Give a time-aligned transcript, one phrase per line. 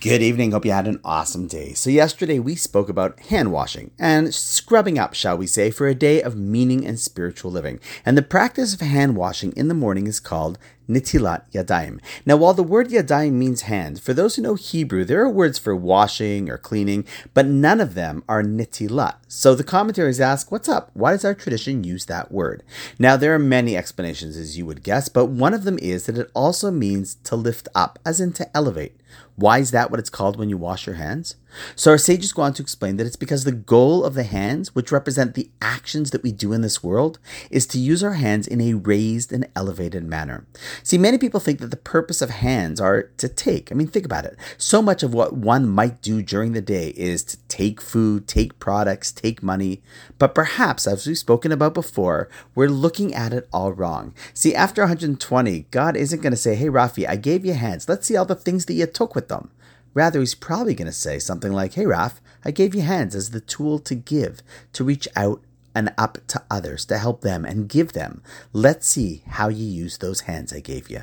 [0.00, 0.52] Good evening.
[0.52, 1.72] Hope you had an awesome day.
[1.72, 5.94] So, yesterday we spoke about hand washing and scrubbing up, shall we say, for a
[5.94, 7.80] day of meaning and spiritual living.
[8.06, 10.56] And the practice of hand washing in the morning is called
[10.88, 12.00] Nitilat Yadayim.
[12.24, 15.58] Now, while the word Yadayim means hand, for those who know Hebrew, there are words
[15.58, 17.04] for washing or cleaning,
[17.34, 19.16] but none of them are Nitilat.
[19.26, 20.90] So the commentaries ask, what's up?
[20.94, 22.62] Why does our tradition use that word?
[23.00, 26.18] Now, there are many explanations, as you would guess, but one of them is that
[26.18, 28.94] it also means to lift up, as in to elevate.
[29.36, 31.36] Why is that what it's called when you wash your hands?
[31.74, 34.74] So our sages go on to explain that it's because the goal of the hands,
[34.74, 37.18] which represent the actions that we do in this world,
[37.50, 40.46] is to use our hands in a raised and elevated manner.
[40.82, 43.72] See, many people think that the purpose of hands are to take.
[43.72, 44.36] I mean, think about it.
[44.56, 48.58] So much of what one might do during the day is to take food, take
[48.58, 49.82] products, take money.
[50.18, 54.14] But perhaps, as we've spoken about before, we're looking at it all wrong.
[54.34, 57.88] See, after 120, God isn't going to say, Hey, Rafi, I gave you hands.
[57.88, 59.50] Let's see all the things that you took with them.
[59.98, 63.30] Rather, he's probably going to say something like, Hey, Raf, I gave you hands as
[63.30, 64.42] the tool to give,
[64.74, 65.42] to reach out
[65.74, 68.22] and up to others, to help them and give them.
[68.52, 71.00] Let's see how you use those hands I gave you.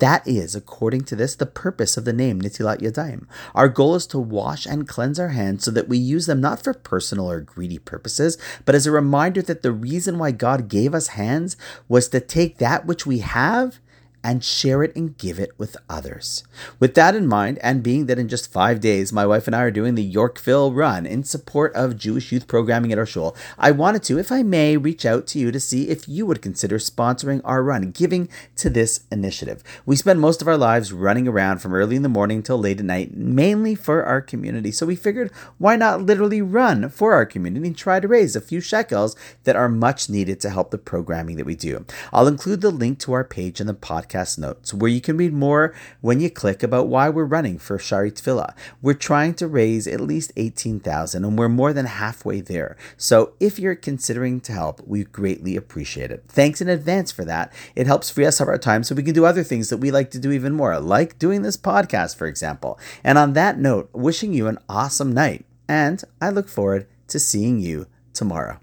[0.00, 3.28] That is, according to this, the purpose of the name Nitilat Yadayim.
[3.54, 6.64] Our goal is to wash and cleanse our hands so that we use them not
[6.64, 10.96] for personal or greedy purposes, but as a reminder that the reason why God gave
[10.96, 13.78] us hands was to take that which we have
[14.24, 16.44] and share it and give it with others.
[16.78, 19.62] With that in mind, and being that in just five days, my wife and I
[19.62, 23.72] are doing the Yorkville run in support of Jewish youth programming at our shul, I
[23.72, 26.78] wanted to, if I may, reach out to you to see if you would consider
[26.78, 29.64] sponsoring our run, giving to this initiative.
[29.84, 32.78] We spend most of our lives running around from early in the morning till late
[32.78, 34.70] at night, mainly for our community.
[34.70, 38.40] So we figured, why not literally run for our community and try to raise a
[38.40, 41.84] few shekels that are much needed to help the programming that we do?
[42.12, 45.16] I'll include the link to our page in the podcast podcast notes, where you can
[45.16, 48.54] read more when you click about why we're running for Shaarei Tefillah.
[48.80, 52.76] We're trying to raise at least 18,000 and we're more than halfway there.
[52.96, 56.24] So if you're considering to help, we greatly appreciate it.
[56.28, 57.52] Thanks in advance for that.
[57.74, 59.90] It helps free us up our time so we can do other things that we
[59.90, 62.78] like to do even more, like doing this podcast, for example.
[63.02, 67.60] And on that note, wishing you an awesome night, and I look forward to seeing
[67.60, 68.58] you tomorrow.